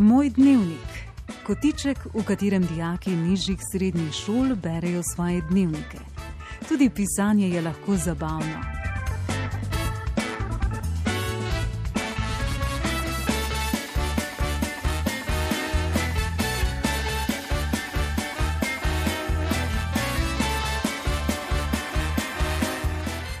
[0.00, 0.88] Moj dnevnik.
[1.44, 5.98] Kotiček, v katerem dijaki nižjih srednjih šol berejo svoje dnevnike.
[6.68, 8.64] Tudi pisanje je lahko zabavno.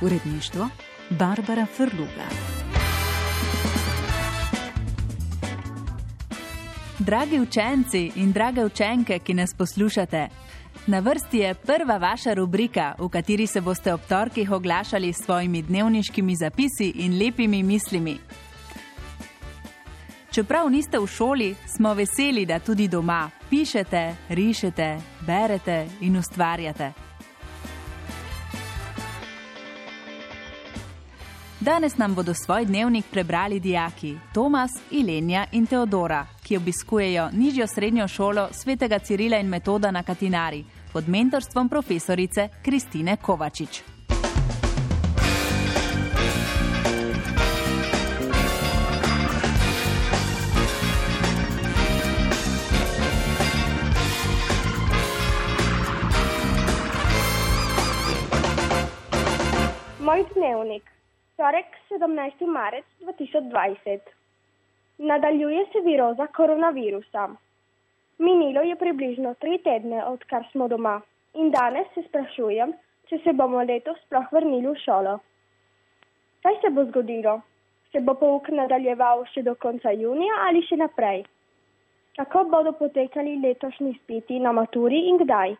[0.00, 0.68] Uredništvo
[1.10, 2.67] Barbara Frluga.
[7.08, 10.28] Dragi učenci in drage učenke, ki nas poslušate,
[10.86, 15.62] na vrsti je prva vaša rubrika, v kateri se boste ob torkih oglašali s svojimi
[15.62, 18.18] dnevniškimi zapisi in lepimi mislimi.
[20.30, 26.92] Čeprav niste v šoli, smo veseli, da tudi doma pišete, rišete, berete in ustvarjate.
[31.60, 38.08] Danes nam bodo svoj dnevnik prebrali dijaki Tomas, Ilenja in Teodora, ki obiskujejo nižjo srednjo
[38.08, 43.82] šolo svetega Cirila in Metoda na Katinari pod mentorstvom profesorice Kristine Kovačič.
[60.00, 60.84] Moj dnevnik,
[61.36, 62.46] torek 17.
[62.52, 64.17] marec 2020.
[64.98, 67.28] Nadaljuje se viroza koronavirusa.
[68.18, 71.00] Minilo je približno tri tedne, odkar smo doma
[71.34, 72.72] in danes se sprašujem,
[73.08, 75.14] če se bomo letos sploh vrnili v šolo.
[76.42, 77.38] Kaj se bo zgodilo?
[77.92, 81.24] Se bo pouk nadaljeval še do konca junija ali še naprej?
[82.18, 85.54] Kako bodo potekali letošnji spiti na maturi in kdaj?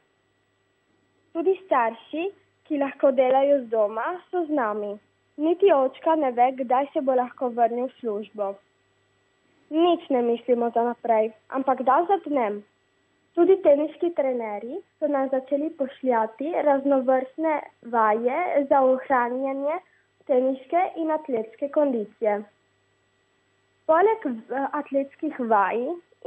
[1.33, 2.25] Tudi starši,
[2.67, 4.97] ki lahko delajo z doma, so z nami.
[5.39, 8.56] Niti očka ne ve, kdaj se bo lahko vrnil v službo.
[9.70, 12.62] Nič ne mislimo za naprej, ampak da zadnem.
[13.36, 17.52] Tudi teniški trenerji so nam začeli pošljati raznovrstne
[17.92, 18.39] vaje
[18.70, 19.77] za ohranjanje
[20.30, 22.39] teniške in atletske kondicije.
[23.86, 24.27] Poleg
[24.80, 25.79] atletskih vaj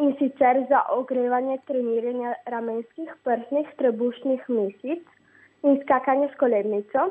[0.06, 5.03] in sicer za ogrevanje treniranja ramenskih, prsnih, trebušnih mišic
[5.63, 7.09] in skakanje s kolebnico,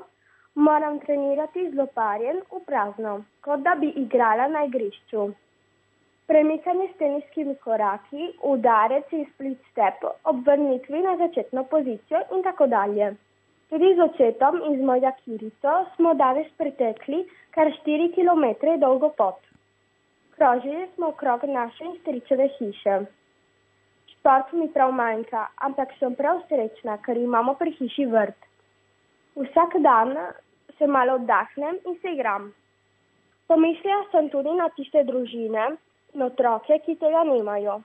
[0.55, 5.31] moram trenirati z loparjem v prazno, kot da bi igrala na igrišču.
[6.31, 13.09] Premikanje s teniškimi koraki, udarec in split step, obvrnitvi na začetno pozicijo in tako dalje.
[13.73, 17.25] Tudi z očetom in z mojo Kirico smo danes pretekli
[17.57, 19.43] kar 4 km dolgo pot.
[20.37, 23.01] Krožili smo okrog naše in stričeve hiše.
[24.15, 28.51] Šport mi prav manjka, ampak sem prav srečna, ker imamo pri hiši vrt.
[29.35, 30.15] Vsak dan
[30.79, 32.53] se malo oddahnem in se igram.
[33.47, 35.71] Pomislila sem tudi na tiste družine,
[36.15, 37.81] in otroke, ki tega nimajo.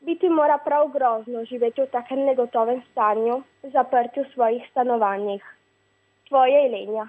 [0.00, 5.42] Biti mora prav grozno živeti v takem negotovem stanju, zaprti v svojih stanovanjih.
[6.28, 7.08] Tvoje Elenja.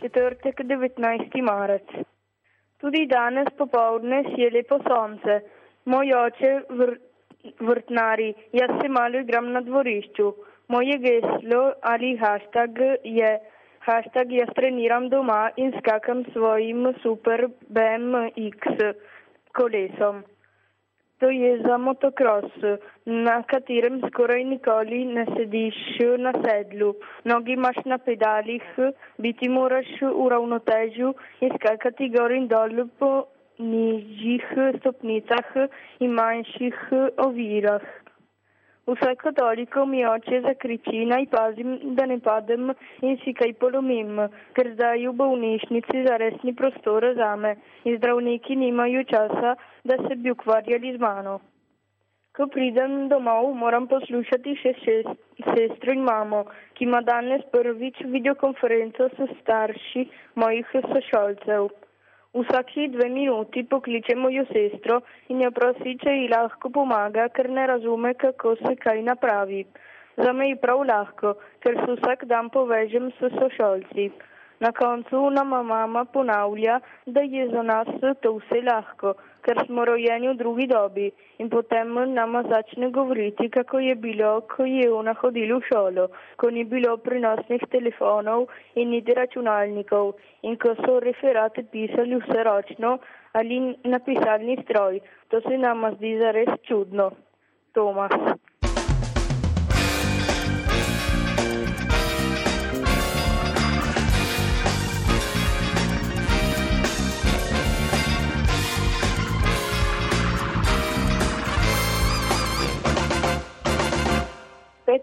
[0.00, 1.42] Četrtek 19.
[1.42, 1.88] marec.
[2.80, 5.40] Tudi danes popovdne je lepo sonce.
[5.84, 7.07] Moj oče vr
[7.60, 10.32] vrtnari, jaz se malo igram na dvorišču.
[10.68, 13.38] Moje geslo ali hashtag je
[13.80, 18.82] hashtag jaz treniram doma in skakam svojim super BMX
[19.52, 20.24] kolesom.
[21.18, 22.52] To je za motocross,
[23.06, 25.78] na katerem skoraj nikoli ne sediš
[26.18, 26.92] na sedlu.
[27.24, 28.62] Nogi imaš na pedalih,
[29.18, 33.10] biti moraš v ravnotežju in skakati gor in dol po
[33.58, 34.44] nižjih
[34.78, 35.56] stopnicah
[36.00, 36.78] in manjših
[37.26, 37.82] ovirah.
[38.88, 42.70] Vsako toliko mi oče zakriči, naj pazim, da ne padem
[43.04, 44.22] in si kaj polomim,
[44.56, 47.50] ker zdaj v bolnišnici zares ni prostora za me
[47.84, 49.54] in zdravniki nimajo časa,
[49.84, 51.34] da se bi ukvarjali z mano.
[52.36, 54.72] Ko pridem domov, moram poslušati še
[55.50, 56.44] sestro in mamo,
[56.78, 60.06] ki ima danes prvič videokonferenco s starši
[60.40, 61.68] mojih sošolcev.
[62.36, 65.00] Vsaki dve minuti pokliče mojo sestro
[65.32, 69.62] in jo prosi, če ji lahko pomaga, ker ne razume, kako se kaj napravi.
[70.18, 71.32] Za me je prav lahko,
[71.64, 74.10] ker se vsak dan povežem s sošolci.
[74.60, 77.88] Na koncu nama mama ponavlja, da je za nas
[78.22, 79.12] to vse lahko,
[79.46, 84.66] ker smo rojeni v drugi dobi in potem nama začne govoriti, kako je bilo, ko
[84.66, 90.12] je ona hodila v šolo, ko ni bilo prenosnih telefonov in niti računalnikov
[90.42, 92.98] in ko so referate pisali vse ročno
[93.32, 95.00] ali na pisalni stroj.
[95.28, 97.10] To se nama zdi zares čudno.
[97.72, 98.47] Tomas.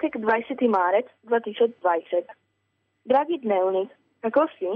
[0.06, 0.68] Petek 20.
[0.70, 2.30] marec 2020.
[3.06, 3.90] Dragi dnevnik,
[4.22, 4.70] kako si?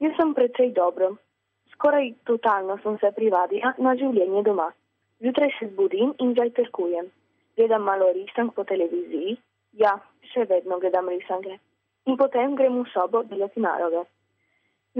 [0.00, 1.16] Jaz sem precej dobro.
[1.72, 4.68] Skoraj totalno sem se privadila na življenje doma.
[5.24, 7.08] Zjutraj se zbudim in zajtrkujem.
[7.56, 9.38] Gledam malo risank po televiziji.
[9.80, 9.94] Ja,
[10.34, 11.56] še vedno gledam risanke.
[12.04, 14.04] In potem grem v sobo delati naloge.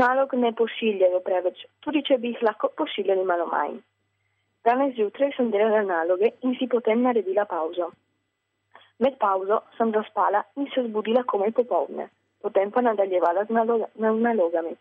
[0.00, 3.80] Nalog ne pošiljajo preveč, tudi če bi jih lahko pošiljali malo manj.
[4.64, 7.92] Danes zjutraj sem delala naloge in si potem naredila pauzo.
[8.98, 12.08] Med pauzo sem zaspala in se zbudila komaj popovdne,
[12.42, 14.72] potem pa nadaljevala z naloga, nalogami.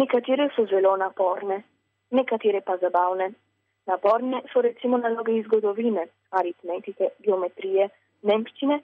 [0.00, 1.62] Nekatere so zelo naporne,
[2.10, 3.32] nekatere pa zabavne.
[3.86, 7.88] Naporne so recimo naloge iz zgodovine, aritmetike, geometrije,
[8.22, 8.78] nemščine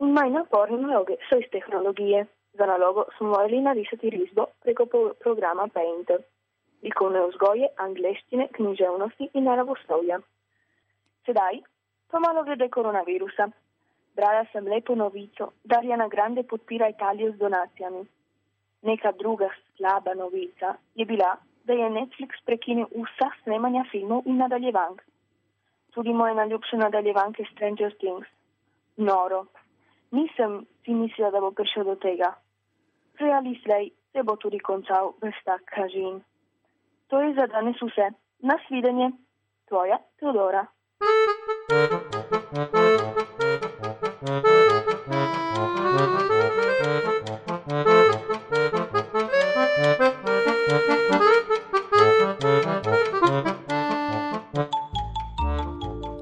[0.00, 2.26] in manj naporne naloge so iz tehnologije.
[2.58, 4.86] Za nalogo smo morali narisati risbo preko
[5.24, 6.22] programa Painter,
[6.82, 10.18] likovne vzgoje, angleščine, književnosti in naravoslovja.
[11.26, 11.60] Sedaj
[12.10, 13.50] pa malo glede koronavirusa.
[14.16, 18.06] Brala sem lepo novico, da Ariana Grande podpira Italijo z donacijami.
[18.82, 25.02] Neka druga slaba novica je bila, da je Netflix prekinil vsa snemanja filmov in nadaljevank.
[25.94, 28.26] Tudi moje najljubše nadaljevanke Stranger Things.
[28.96, 29.44] Noro.
[30.10, 32.34] Nisem si mislila, da bo prišel do tega.
[33.14, 36.20] Prej ali slej se bo tudi končal brez tak kažin.
[37.08, 38.10] To je za danes vse.
[38.42, 39.10] Nasvidenje.
[39.68, 40.66] Tvoja Teodora.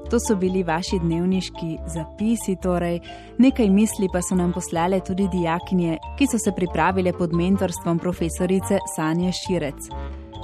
[0.09, 2.95] To so bili vaši dnevniški zapisi, torej
[3.37, 8.79] nekaj misli pa so nam poslale tudi dijakinje, ki so se pripravile pod mentorstvom profesorice
[8.95, 9.89] Sanje Širec.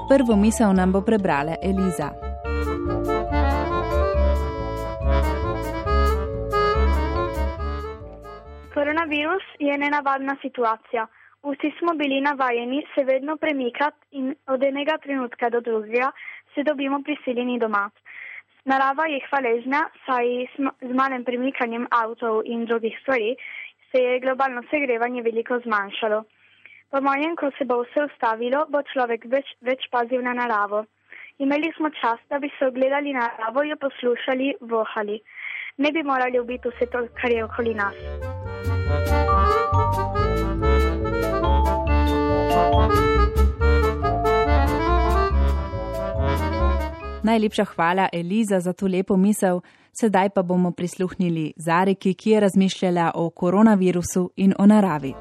[0.09, 2.09] Prvo misel nam bo prebrala Eliza.
[8.73, 11.07] Koronavirus je nenavadna situacija.
[11.43, 16.11] Vsi smo bili navajeni se vedno premikati in od enega trenutka do drugega
[16.53, 17.89] se dobimo prisiljeni doma.
[18.65, 20.25] Narava je hvaležna, saj
[20.57, 23.35] z malim premikanjem avtov in drugih stvari
[23.91, 26.23] se je globalno segrevanje veliko zmanjšalo.
[26.89, 30.85] Po mojem, ko se bo vse ustavilo, bo človek več, več pazil na naravo.
[31.37, 35.21] Imeli smo čas, da bi se ogledali naravo, jo poslušali, vohali.
[35.77, 37.97] Ne bi morali ubiti vse to, kar je okoli nas.
[47.25, 49.59] Najlepša hvala, Eliza, za to lepo misel.
[49.99, 55.13] Sedaj pa bomo prisluhnili Zariki, ki je razmišljala o koronavirusu in o naravi.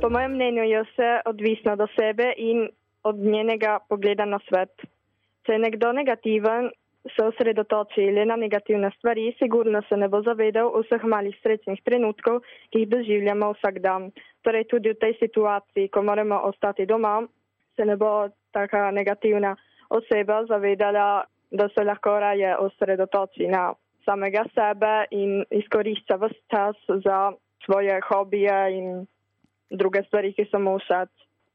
[0.00, 2.68] Po mojem mnenju je vse odvisno od sebe in
[3.02, 4.74] od njenega pogleda na svet.
[5.46, 6.70] Če je nekdo negativen,
[7.16, 12.42] se osredotoči le na negativne stvari, sigurno se ne bo zavedal vseh malih srečnih trenutkov,
[12.70, 14.10] ki jih doživljamo vsak dan.
[14.44, 17.22] Torej tudi v tej situaciji, ko moramo ostati doma,
[17.76, 19.56] se ne bo taka negativna
[19.90, 23.74] oseba zavedala, da se lahko raje osredotoči na
[24.04, 27.32] samega sebe in izkorišča vse čas za
[27.64, 29.06] svoje hobije in
[29.70, 31.10] druge stvari, ki so mu všeč.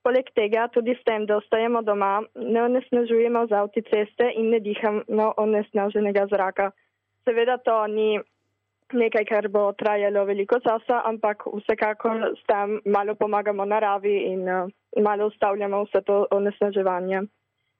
[0.05, 5.33] Poleg tega tudi s tem, da ostajamo doma, ne onesnažujemo z avtoceste in ne dihamo
[5.37, 6.71] onesnaženega zraka.
[7.25, 8.19] Seveda to ni
[8.93, 14.69] nekaj, kar bo trajalo veliko časa, ampak vsekakor s tem malo pomagamo naravi in uh,
[15.03, 17.21] malo ustavljamo vse to onesnaževanje.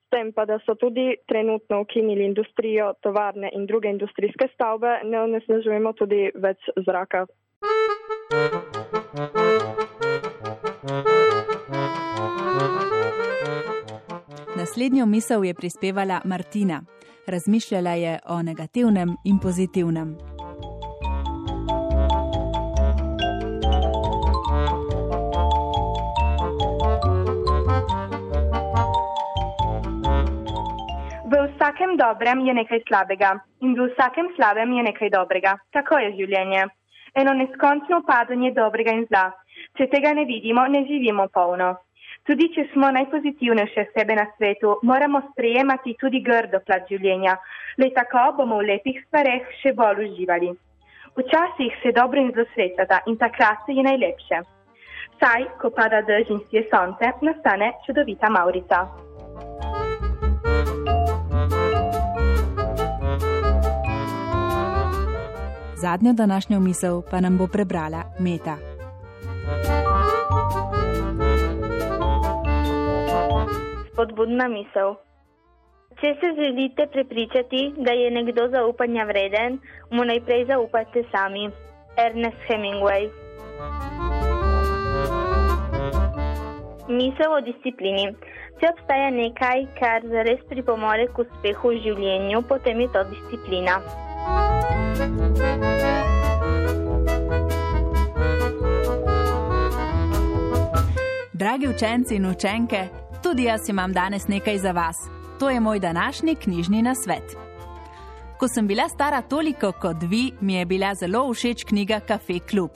[0.06, 5.22] S tem pa, da so tudi trenutno ukinili industrijo, tovarne in druge industrijske stavbe, ne
[5.22, 7.26] onesnažujemo tudi več zraka.
[14.56, 16.82] Naslednjo misel je prispevala Martina.
[17.28, 20.35] Razmišljala je o negativnem in pozitivnem.
[31.66, 33.32] Vsakem dobrem je nekaj slabega
[33.62, 35.58] in v vsakem slabem je nekaj dobrega.
[35.74, 36.68] Tako je življenje.
[37.18, 39.32] Eno neskončno upadanje dobrega in zla.
[39.78, 41.72] Če tega ne vidimo, ne živimo polno.
[42.30, 47.34] Tudi če smo najpozitivnejše sebe na svetu, moramo sprejemati tudi grdo plat življenja.
[47.82, 50.52] Le tako bomo v lepih stvareh še bolj uživali.
[51.18, 54.44] Včasih se dobro in zlo srečata in takrat je najlepše.
[55.18, 58.86] Saj, ko pada dež in sije sonce, nastane čudovita Maurica.
[65.86, 68.56] Zadnjo današnjo misel pa nam bo prebrala Meta.
[73.88, 74.90] Spodbudna misel.
[76.00, 79.60] Če se želite prepričati, da je nekdo zaupanja vreden,
[79.92, 81.50] mu najprej zaupajte sami.
[82.06, 83.04] Ernest Hemingway.
[86.88, 88.08] Misel o disciplini.
[88.60, 94.05] Če obstaja nekaj, kar zares pripomore k uspehu v življenju, potem je to disciplina.
[101.34, 102.88] Dragi učenci in učenke,
[103.24, 104.96] tudi jaz imam danes nekaj za vas.
[105.40, 107.36] To je moj današnji knjižni nasvet.
[108.40, 112.72] Ko sem bila stara toliko kot vi, mi je bila zelo všeč knjiga Cafe Club.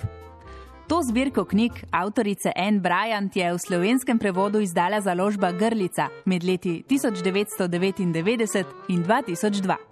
[0.88, 6.84] To zbirko knjig avtorice Anne Bryant je v slovenskem prevodu izdala založba Grlica med leti
[6.90, 9.89] 1999 in 2002.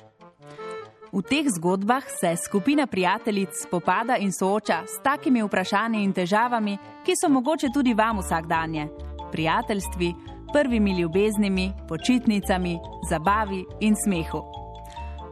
[1.18, 7.14] V teh zgodbah se skupina prijateljic spopada in sooča s takimi vprašanji in težavami, ki
[7.18, 8.88] so mogoče tudi vam vsakdanje:
[9.32, 10.14] prijateljstvi,
[10.54, 12.78] prvimi ljubeznimi, počitnicami,
[13.10, 14.44] zabavi in smehu.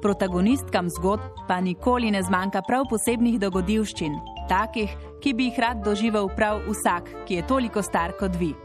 [0.01, 4.18] Protagonistkam zgodb pa nikoli ne zmanjka prav posebnih dogodivščin,
[4.50, 4.89] takih,
[5.22, 8.56] ki bi jih rad doživel prav vsak, ki je toliko star kot vi.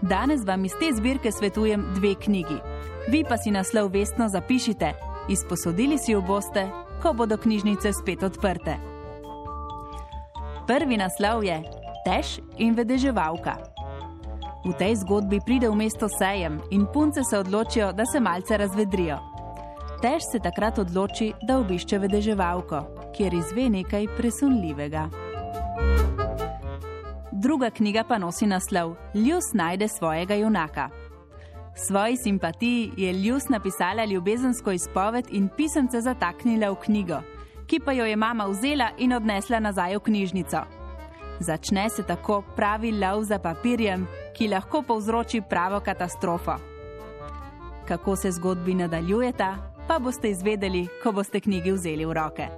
[0.00, 2.62] Danes vam iz te zbirke svetujem dve knjigi.
[3.10, 6.68] Vi pa si naslov vestno zapišite, izposodili si jo boste,
[7.02, 8.76] ko bodo knjižnice spet odprte.
[10.66, 11.62] Prvi naslov je
[12.04, 13.56] Tež in vedeževalka.
[14.64, 19.18] V tej zgodbi pride v mesto sejem in punce se odločijo, da se malce razvedrijo.
[20.02, 25.08] Tež se takrat odloči, da obišče vedeževalko, kjer izve nekaj presunljivega.
[27.32, 30.88] Druga knjiga pa nosi naslov Ljus najde svojega junaka.
[31.86, 37.20] Svoji simpatiji je Ljus napisala ljubezensko izpoved in pisemce zataknila v knjigo,
[37.66, 40.58] ki pa jo je mama vzela in odnesla nazaj v knjižnico.
[41.40, 44.06] Začne se tako pravi lov za papirjem,
[44.36, 46.56] ki lahko povzroči pravo katastrofo.
[47.88, 49.56] Kako se zgodbi nadaljujeta,
[49.88, 52.48] pa boste izvedeli, ko boste knjigi vzeli v roke.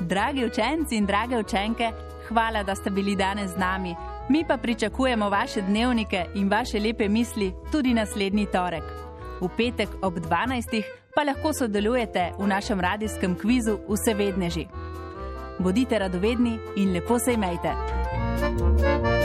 [0.00, 1.90] Dragi učenci in drage učenke,
[2.28, 3.96] hvala, da ste bili danes z nami.
[4.28, 8.82] Mi pa pričakujemo vaše dnevnike in vaše lepe misli tudi naslednji torek.
[9.40, 10.82] V petek ob 12.
[11.14, 14.66] pa lahko sodelujete v našem radijskem kvizu Vse vedneži.
[15.58, 17.72] Bodite radovedni in lepo se imejte.
[18.40, 19.17] thank you